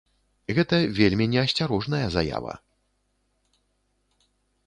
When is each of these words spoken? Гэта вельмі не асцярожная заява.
Гэта 0.57 0.77
вельмі 0.99 1.25
не 1.33 1.39
асцярожная 1.41 2.07
заява. 2.15 2.53